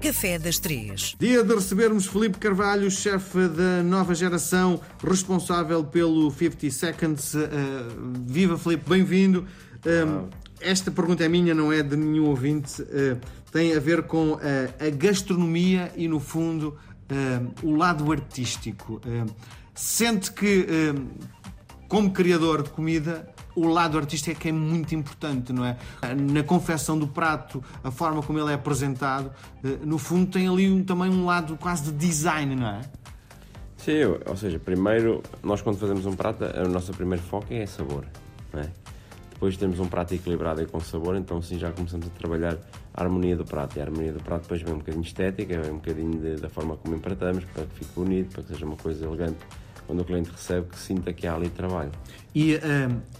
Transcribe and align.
Café 0.00 0.38
das 0.38 0.58
Três. 0.60 1.16
Dia 1.18 1.42
de 1.42 1.52
recebermos 1.52 2.06
Felipe 2.06 2.38
Carvalho, 2.38 2.88
chefe 2.88 3.48
da 3.48 3.82
nova 3.82 4.14
geração, 4.14 4.80
responsável 5.04 5.82
pelo 5.82 6.30
50 6.30 6.70
Seconds. 6.70 7.34
Uh, 7.34 7.40
viva 8.24 8.56
Felipe, 8.56 8.88
bem-vindo. 8.88 9.44
Uh, 9.84 10.28
esta 10.60 10.92
pergunta 10.92 11.24
é 11.24 11.28
minha, 11.28 11.52
não 11.52 11.72
é 11.72 11.82
de 11.82 11.96
nenhum 11.96 12.26
ouvinte. 12.26 12.80
Uh, 12.80 13.18
tem 13.50 13.74
a 13.74 13.80
ver 13.80 14.04
com 14.04 14.34
a 14.34 14.90
gastronomia 14.90 15.90
e, 15.96 16.06
no 16.06 16.20
fundo, 16.20 16.76
o 17.62 17.74
lado 17.74 18.12
artístico. 18.12 19.00
sente 19.74 20.30
que, 20.30 20.66
como 21.88 22.12
criador 22.12 22.62
de 22.62 22.68
comida, 22.68 23.26
o 23.58 23.66
lado 23.66 23.98
artístico 23.98 24.36
é 24.36 24.40
que 24.40 24.48
é 24.48 24.52
muito 24.52 24.94
importante, 24.94 25.52
não 25.52 25.64
é? 25.64 25.76
Na 26.16 26.42
confecção 26.42 26.98
do 26.98 27.08
prato, 27.08 27.62
a 27.82 27.90
forma 27.90 28.22
como 28.22 28.38
ele 28.38 28.50
é 28.50 28.54
apresentado, 28.54 29.32
eh, 29.64 29.78
no 29.84 29.98
fundo 29.98 30.30
tem 30.30 30.48
ali 30.48 30.70
um, 30.70 30.84
também 30.84 31.10
um 31.10 31.24
lado 31.24 31.56
quase 31.56 31.90
de 31.90 31.92
design, 31.92 32.54
não 32.54 32.68
é? 32.68 32.80
Sim, 33.76 34.04
ou 34.26 34.36
seja, 34.36 34.58
primeiro, 34.58 35.22
nós 35.42 35.60
quando 35.62 35.78
fazemos 35.78 36.06
um 36.06 36.14
prato, 36.14 36.44
o 36.44 36.68
nosso 36.68 36.92
primeiro 36.92 37.22
foco 37.22 37.46
é 37.52 37.66
sabor, 37.66 38.04
não 38.52 38.60
é? 38.60 38.70
Depois 39.32 39.56
temos 39.56 39.78
um 39.78 39.86
prato 39.86 40.14
equilibrado 40.14 40.60
e 40.62 40.66
com 40.66 40.80
sabor, 40.80 41.14
então 41.16 41.40
sim 41.40 41.58
já 41.58 41.70
começamos 41.70 42.08
a 42.08 42.10
trabalhar 42.10 42.56
a 42.92 43.02
harmonia 43.04 43.36
do 43.36 43.44
prato. 43.44 43.76
E 43.76 43.80
a 43.80 43.84
harmonia 43.84 44.12
do 44.12 44.20
prato 44.20 44.42
depois 44.42 44.62
vem 44.62 44.74
um 44.74 44.78
bocadinho 44.78 45.04
estética, 45.04 45.60
vem 45.60 45.70
um 45.70 45.76
bocadinho 45.76 46.18
de, 46.18 46.36
da 46.40 46.48
forma 46.48 46.76
como 46.76 46.96
empratamos, 46.96 47.44
para 47.44 47.64
que 47.64 47.74
fique 47.76 47.92
bonito, 47.94 48.32
para 48.32 48.42
que 48.42 48.48
seja 48.48 48.66
uma 48.66 48.76
coisa 48.76 49.04
elegante 49.04 49.38
quando 49.88 50.00
o 50.00 50.04
cliente 50.04 50.30
recebe, 50.30 50.68
que 50.68 50.78
sinta 50.78 51.14
que 51.14 51.26
há 51.26 51.34
ali 51.34 51.48
trabalho. 51.48 51.90
E 52.34 52.56
uh, 52.56 52.60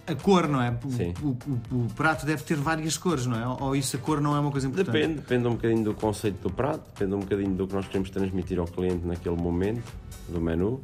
a 0.05 0.13
cor, 0.13 0.47
não 0.47 0.61
é? 0.61 0.71
Sim. 0.89 1.15
O, 1.23 1.29
o, 1.29 1.85
o, 1.85 1.87
prato 1.95 2.27
deve 2.27 2.43
ter 2.43 2.55
várias 2.55 2.95
cores, 2.95 3.25
não 3.25 3.37
é? 3.37 3.47
Ou 3.59 3.75
isso 3.75 3.97
a 3.97 3.99
cor 3.99 4.21
não 4.21 4.35
é 4.35 4.39
uma 4.39 4.51
coisa 4.51 4.67
importante? 4.67 4.93
Depende, 4.93 5.15
depende 5.15 5.47
um 5.47 5.53
bocadinho 5.53 5.83
do 5.83 5.93
conceito 5.95 6.47
do 6.47 6.53
prato, 6.53 6.83
depende 6.93 7.15
um 7.15 7.19
bocadinho 7.19 7.55
do 7.55 7.67
que 7.67 7.73
nós 7.73 7.87
queremos 7.87 8.11
transmitir 8.11 8.59
ao 8.59 8.67
cliente 8.67 9.05
naquele 9.05 9.35
momento, 9.35 9.91
do 10.29 10.39
menu. 10.39 10.79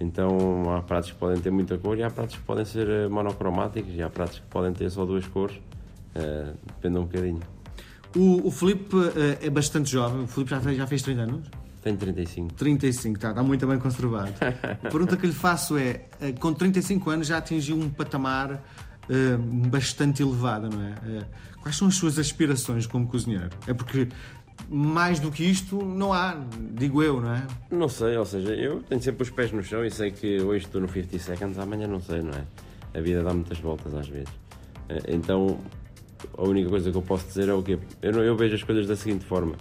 Então 0.00 0.74
há 0.74 0.80
pratos 0.80 1.12
que 1.12 1.18
podem 1.18 1.40
ter 1.42 1.50
muita 1.50 1.76
cor 1.76 1.98
e 1.98 2.02
há 2.02 2.10
pratos 2.10 2.36
que 2.36 2.42
podem 2.42 2.64
ser 2.64 2.88
eh, 2.88 3.08
monocromáticos 3.08 3.94
e 3.94 4.02
há 4.02 4.08
pratos 4.08 4.38
que 4.38 4.46
podem 4.46 4.72
ter 4.72 4.90
só 4.90 5.04
duas 5.04 5.26
cores. 5.26 5.56
Uh, 6.16 6.56
depende 6.66 6.98
um 6.98 7.02
bocadinho. 7.02 7.40
O, 8.16 8.48
o 8.48 8.50
Filipe 8.50 8.96
uh, 8.96 9.12
é 9.42 9.50
bastante 9.50 9.90
jovem, 9.90 10.22
o 10.22 10.26
Filipe 10.26 10.50
já, 10.50 10.60
já 10.72 10.86
fez 10.86 11.02
30 11.02 11.20
anos? 11.20 11.48
Tenho 11.82 11.96
35. 11.96 12.54
35, 12.54 13.16
está, 13.16 13.30
está 13.30 13.42
muito 13.42 13.66
bem 13.66 13.78
conservado. 13.78 14.32
A 14.40 14.90
pergunta 14.90 15.16
que 15.16 15.26
lhe 15.26 15.32
faço 15.32 15.76
é: 15.76 16.06
eh, 16.20 16.32
com 16.32 16.52
35 16.52 17.10
anos 17.10 17.26
já 17.26 17.38
atingiu 17.38 17.76
um 17.76 17.88
patamar 17.88 18.52
uh, 18.52 19.38
bastante 19.68 20.22
elevado, 20.22 20.68
não 20.68 20.82
é? 20.82 20.90
Uh, 20.90 21.24
quais 21.62 21.76
são 21.76 21.88
as 21.88 21.94
suas 21.94 22.18
aspirações 22.18 22.86
como 22.86 23.06
cozinheiro? 23.06 23.50
É 23.66 23.72
porque 23.72 24.08
mais 24.68 25.20
do 25.20 25.30
que 25.30 25.44
isto 25.44 25.82
não 25.82 26.12
há, 26.12 26.36
digo 26.72 27.02
eu, 27.02 27.20
não 27.20 27.32
é? 27.32 27.46
Não 27.70 27.88
sei, 27.88 28.16
ou 28.16 28.26
seja, 28.26 28.52
eu 28.54 28.82
tenho 28.82 29.00
sempre 29.00 29.22
os 29.22 29.30
pés 29.30 29.52
no 29.52 29.62
chão 29.62 29.84
e 29.84 29.90
sei 29.90 30.10
que 30.10 30.40
hoje 30.40 30.66
estou 30.66 30.80
no 30.80 30.88
50 30.88 31.18
seconds, 31.18 31.58
amanhã 31.58 31.86
não 31.86 32.00
sei, 32.00 32.22
não 32.22 32.32
é? 32.32 32.44
A 32.98 33.00
vida 33.00 33.22
dá 33.22 33.32
muitas 33.32 33.58
voltas 33.58 33.94
às 33.94 34.08
vezes. 34.08 34.32
Então, 35.06 35.60
a 36.36 36.42
única 36.42 36.68
coisa 36.68 36.90
que 36.90 36.96
eu 36.96 37.02
posso 37.02 37.26
dizer 37.28 37.48
é 37.48 37.52
o 37.52 37.62
quê? 37.62 37.78
Eu, 38.02 38.12
eu 38.24 38.36
vejo 38.36 38.56
as 38.56 38.62
coisas 38.62 38.86
da 38.86 38.96
seguinte 38.96 39.24
forma 39.24 39.54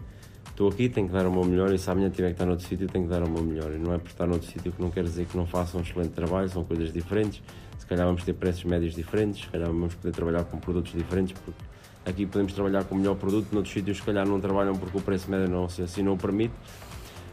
estou 0.58 0.69
aqui, 0.69 0.89
tenho 0.89 1.05
que 1.05 1.13
dar 1.13 1.27
o 1.27 1.31
meu 1.31 1.45
melhor 1.45 1.72
e 1.72 1.77
se 1.77 1.88
amanhã 1.88 2.09
tiver 2.09 2.30
que 2.30 2.33
estar 2.33 2.47
noutro 2.47 2.67
sítio, 2.67 2.88
tenho 2.88 3.05
que 3.05 3.11
dar 3.11 3.22
o 3.22 3.30
meu 3.30 3.44
melhor. 3.44 3.72
E 3.72 3.77
não 3.77 3.94
é 3.94 4.00
por 4.00 4.08
estar 4.08 4.25
noutro 4.25 4.47
sítio 4.50 4.72
que 4.72 4.81
não 4.81 4.89
quer 4.89 5.03
dizer 5.03 5.27
que 5.27 5.38
não 5.38 5.45
faça 5.45 5.77
um 5.77 5.81
excelente 5.81 6.09
trabalho, 6.09 6.49
são 6.49 6.64
coisas 6.64 6.91
diferentes. 6.91 7.44
Se 7.77 7.86
calhar 7.86 8.08
vamos 8.08 8.23
ter 8.23 8.33
preços 8.33 8.64
médios 8.64 8.95
diferentes, 8.95 9.41
se 9.41 9.47
calhar 9.49 9.67
vamos 9.67 9.94
poder 9.94 10.11
trabalhar 10.14 10.45
com 10.45 10.58
produtos 10.58 10.94
diferentes, 10.94 11.39
porque 11.39 11.61
aqui 12.03 12.25
podemos 12.25 12.53
trabalhar 12.53 12.83
com 12.86 12.95
o 12.95 12.97
melhor 12.97 13.16
produto, 13.16 13.53
noutros 13.53 13.72
sítios 13.72 13.97
se 13.97 14.03
calhar 14.03 14.27
não 14.27 14.41
trabalham 14.41 14.75
porque 14.75 14.97
o 14.97 15.02
preço 15.02 15.30
médio 15.30 15.47
não, 15.47 15.66
assim 15.66 16.02
não 16.02 16.14
o 16.14 16.17
permite. 16.17 16.55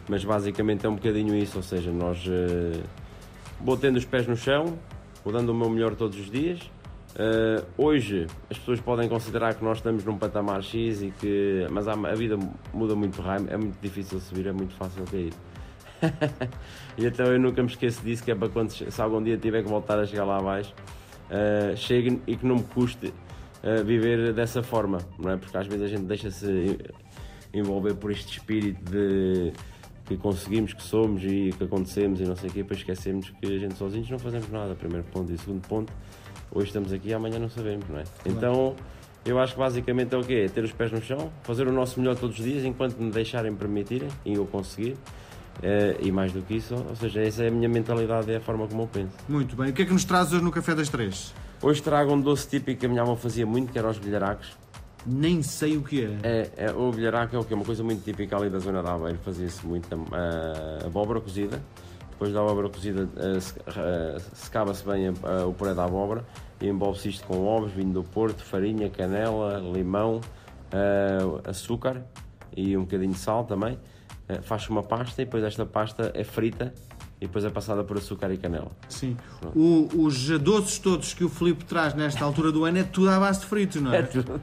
Mas 0.07 0.23
basicamente 0.23 0.85
é 0.85 0.89
um 0.91 0.97
bocadinho 0.97 1.35
isso, 1.35 1.57
ou 1.57 1.63
seja, 1.63 1.91
nós 1.91 2.27
uh, 2.27 2.83
vou 3.59 3.79
tendo 3.79 3.97
os 3.97 4.05
pés 4.05 4.27
no 4.27 4.37
chão, 4.37 4.79
vou 5.25 5.33
dando 5.33 5.49
o 5.49 5.55
meu 5.55 5.71
melhor 5.71 5.95
todos 5.95 6.21
os 6.21 6.31
dias 6.31 6.61
Uh, 7.15 7.65
hoje 7.79 8.27
as 8.51 8.59
pessoas 8.59 8.81
podem 8.81 9.09
considerar 9.09 9.55
que 9.55 9.63
nós 9.63 9.79
estamos 9.79 10.05
num 10.05 10.19
patamar 10.19 10.63
X 10.63 11.01
e 11.01 11.11
que. 11.13 11.67
Mas 11.71 11.87
a, 11.87 11.93
a 11.93 12.15
vida 12.15 12.37
muda 12.73 12.97
muito 12.97 13.23
rápido, 13.23 13.53
é 13.53 13.57
muito 13.57 13.79
difícil 13.81 14.19
subir, 14.19 14.49
é 14.49 14.53
muito 14.53 14.75
fácil 14.75 15.05
cair. 15.05 15.33
e 16.99 17.07
então 17.07 17.27
eu 17.27 17.39
nunca 17.39 17.63
me 17.63 17.69
esqueço 17.69 18.03
disso, 18.03 18.25
que 18.25 18.33
é 18.33 18.35
para 18.35 18.49
quando 18.49 18.71
se 18.71 19.01
algum 19.01 19.23
dia 19.23 19.39
tiver 19.39 19.63
que 19.63 19.69
voltar 19.69 19.99
a 19.99 20.05
chegar 20.05 20.25
lá 20.25 20.39
abaixo, 20.39 20.75
uh, 21.31 21.77
chegue 21.77 22.21
e 22.27 22.37
que 22.37 22.45
não 22.45 22.57
me 22.57 22.65
custe 22.65 23.07
uh, 23.07 23.85
viver 23.85 24.33
dessa 24.33 24.61
forma, 24.61 24.99
não 25.17 25.31
é? 25.31 25.37
Porque 25.37 25.57
às 25.57 25.69
vezes 25.69 25.83
a 25.83 25.89
gente 25.89 26.05
deixa-se 26.05 26.79
envolver 27.53 27.95
por 27.95 28.11
este 28.11 28.39
espírito 28.39 28.91
de 28.91 29.53
que 30.05 30.17
conseguimos, 30.17 30.75
que 30.75 30.83
somos 30.83 31.23
e 31.25 31.55
que 31.57 31.65
acontecemos 31.65 32.21
e 32.21 32.25
não 32.25 32.37
sei 32.37 32.51
o 32.51 32.53
quê, 32.53 32.63
depois 32.63 32.81
esquecemos 32.81 33.31
que 33.41 33.47
a 33.47 33.59
gente 33.59 33.75
sozinhos 33.75 34.11
não 34.11 34.19
fazemos 34.19 34.51
nada, 34.51 34.75
primeiro 34.75 35.05
ponto. 35.05 35.33
E 35.33 35.39
segundo 35.39 35.67
ponto, 35.67 35.93
hoje 36.55 36.69
estamos 36.69 36.93
aqui 36.93 37.09
e 37.09 37.15
amanhã 37.15 37.39
não 37.39 37.51
sabemos, 37.51 37.85
não 37.89 37.99
é? 37.99 38.05
Então, 38.25 38.75
eu 39.25 39.39
acho 39.39 39.55
que 39.55 39.59
basicamente 39.59 40.15
é 40.15 40.19
o 40.19 40.23
quê? 40.23 40.45
É 40.47 40.49
ter 40.49 40.63
os 40.63 40.73
pés 40.73 40.93
no 40.93 41.03
chão, 41.03 41.31
fazer 41.43 41.67
o 41.67 41.73
nosso 41.73 41.99
melhor 41.99 42.15
todos 42.17 42.39
os 42.39 42.45
dias, 42.45 42.65
enquanto 42.65 42.97
me 42.99 43.11
deixarem 43.11 43.55
permitirem 43.55 44.09
e 44.25 44.35
eu 44.35 44.47
conseguir. 44.47 44.97
Uh, 45.59 45.97
e 46.01 46.11
mais 46.11 46.33
do 46.33 46.43
que 46.43 46.55
isso, 46.55 46.75
ou 46.75 46.97
seja, 46.97 47.23
essa 47.23 47.45
é 47.45 47.49
a 47.49 47.51
minha 47.51 47.69
mentalidade, 47.69 48.31
é 48.31 48.37
a 48.37 48.41
forma 48.41 48.67
como 48.67 48.83
eu 48.83 48.87
penso. 48.89 49.13
Muito 49.29 49.55
bem. 49.55 49.71
O 49.71 49.73
que 49.73 49.83
é 49.83 49.85
que 49.85 49.93
nos 49.93 50.05
traz 50.05 50.33
hoje 50.33 50.43
no 50.43 50.51
Café 50.51 50.75
das 50.75 50.89
Três? 50.89 51.33
Hoje 51.63 51.81
trago 51.81 52.13
um 52.13 52.21
doce 52.21 52.49
típico 52.49 52.81
que 52.81 52.87
a 52.87 52.89
minha 52.89 53.03
avó 53.03 53.15
fazia 53.17 53.47
muito, 53.47 53.73
que 53.73 53.79
era 53.79 53.89
os 53.89 53.99
bilharacos. 53.99 54.51
Nem 55.07 55.43
sei 55.43 55.77
o 55.77 55.83
que 55.83 56.05
é. 56.05 56.19
é, 56.23 56.51
é 56.67 56.73
o 56.73 56.91
bilharaco 56.91 57.37
é 57.37 57.39
o 57.39 57.45
que? 57.45 57.55
Uma 57.55 57.65
coisa 57.65 57.85
muito 57.85 58.03
típica 58.03 58.37
ali 58.37 58.51
da 58.51 58.59
zona 58.59 58.83
da 58.83 58.93
Aveiro, 58.93 59.19
fazia-se 59.25 59.65
muito. 59.67 59.89
A 60.13 60.87
abóbora 60.87 61.21
cozida, 61.21 61.63
depois 62.15 62.33
da 62.33 62.41
abóbora 62.41 62.69
cozida 62.69 63.09
secava-se 64.33 64.85
bem 64.85 65.11
o 65.11 65.53
puré 65.53 65.75
da 65.75 65.85
abóbora 65.85 66.25
e 66.61 66.69
envolve-se 66.69 67.09
isto 67.11 67.27
com 67.27 67.45
ovos, 67.45 67.73
vinho 67.73 67.93
do 67.93 68.03
Porto, 68.03 68.43
farinha, 68.43 68.89
canela, 68.89 69.59
limão, 69.59 70.21
açúcar 71.45 72.03
e 72.57 72.77
um 72.77 72.83
bocadinho 72.83 73.13
de 73.13 73.19
sal 73.19 73.45
também. 73.45 73.79
Faz-se 74.43 74.71
uma 74.71 74.83
pasta 74.83 75.21
e 75.21 75.25
depois 75.25 75.45
esta 75.45 75.67
pasta 75.67 76.11
é 76.15 76.25
frita 76.25 76.73
e 77.21 77.27
depois 77.27 77.45
é 77.45 77.51
passada 77.51 77.85
por 77.85 77.99
açúcar 77.99 78.33
e 78.33 78.39
canela. 78.39 78.71
Sim. 78.89 79.17
O, 79.55 79.89
os 80.05 80.29
doces 80.39 80.79
todos 80.79 81.13
que 81.13 81.25
o 81.25 81.29
Filipe 81.29 81.65
traz 81.65 81.95
nesta 81.95 82.25
altura 82.25 82.51
do 82.51 82.65
ano 82.65 82.79
é 82.79 82.85
tudo 82.85 83.11
à 83.11 83.19
base 83.19 83.41
de 83.41 83.47
fritos, 83.47 83.83
não 83.83 83.93
é? 83.93 83.99
É 83.99 84.03
tudo. 84.03 84.41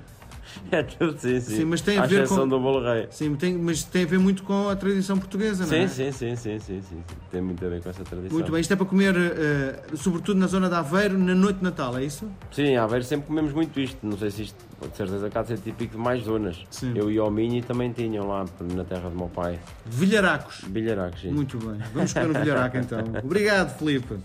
É 0.71 0.83
tudo, 0.83 1.19
sim, 1.19 1.39
sim. 1.39 1.57
sim 1.57 1.65
mas 1.65 1.81
tem 1.81 1.97
a, 1.97 2.03
a 2.03 2.05
ver 2.05 2.27
com... 2.27 2.47
do 2.47 2.59
bolo 2.59 2.81
rei. 2.81 3.07
Sim, 3.09 3.35
tem, 3.35 3.57
mas 3.57 3.83
tem 3.83 4.03
a 4.03 4.07
ver 4.07 4.19
muito 4.19 4.43
com 4.43 4.69
a 4.69 4.75
tradição 4.75 5.17
portuguesa, 5.17 5.65
sim, 5.65 5.75
não 5.75 5.83
é? 5.83 5.87
Sim, 5.87 6.11
sim, 6.11 6.35
sim, 6.35 6.59
sim, 6.59 6.81
sim, 6.81 7.03
Tem 7.29 7.41
muito 7.41 7.65
a 7.65 7.69
ver 7.69 7.81
com 7.81 7.89
essa 7.89 8.03
tradição. 8.03 8.33
Muito 8.37 8.51
bem. 8.51 8.61
Isto 8.61 8.73
é 8.73 8.75
para 8.75 8.85
comer, 8.85 9.15
uh, 9.15 9.97
sobretudo 9.97 10.39
na 10.39 10.47
zona 10.47 10.69
de 10.69 10.75
Aveiro, 10.75 11.17
na 11.17 11.35
noite 11.35 11.57
de 11.57 11.63
Natal, 11.63 11.97
é 11.97 12.05
isso? 12.05 12.29
Sim, 12.51 12.63
em 12.63 12.77
Aveiro 12.77 13.03
sempre 13.03 13.27
comemos 13.27 13.51
muito 13.51 13.79
isto. 13.79 13.97
Não 14.05 14.17
sei 14.17 14.31
se 14.31 14.43
isto, 14.43 14.55
de 14.89 14.95
certeza, 14.95 15.29
cá 15.29 15.41
de 15.41 15.49
ser 15.49 15.57
típico 15.57 15.93
de 15.93 16.01
mais 16.01 16.23
zonas. 16.23 16.63
Sim. 16.69 16.93
Eu 16.95 17.11
e 17.11 17.19
o 17.19 17.29
Minho 17.29 17.61
também 17.63 17.91
tinham 17.91 18.27
lá 18.27 18.45
na 18.73 18.83
terra 18.83 19.09
do 19.09 19.15
meu 19.15 19.29
pai. 19.29 19.59
Vilharacos. 19.85 20.61
Vilharacos, 20.67 21.21
sim. 21.21 21.31
Muito 21.31 21.57
bem. 21.57 21.79
Vamos 21.93 22.13
comer 22.13 22.27
no 22.27 22.39
Vilharaco 22.39 22.77
então. 22.77 22.99
Obrigado, 23.23 23.77
Felipe. 23.77 24.15